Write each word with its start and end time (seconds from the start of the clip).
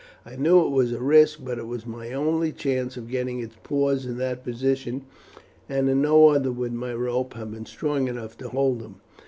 I 0.25 0.35
knew 0.35 0.65
it 0.65 0.71
was 0.71 0.91
a 0.91 0.99
risk, 0.99 1.41
but 1.43 1.59
it 1.59 1.67
was 1.67 1.85
my 1.85 2.11
only 2.11 2.51
chance 2.51 2.97
of 2.97 3.07
getting 3.07 3.39
its 3.39 3.55
paws 3.61 4.07
in 4.07 4.17
that 4.17 4.43
position, 4.43 5.03
and 5.69 5.87
in 5.89 6.01
no 6.01 6.29
other 6.29 6.51
would 6.51 6.73
my 6.73 6.95
ropes 6.95 7.35
have 7.37 7.51
been 7.51 7.67
strong 7.67 8.07
enough 8.07 8.35
to 8.39 8.49
hold 8.49 8.79
them." 8.79 8.95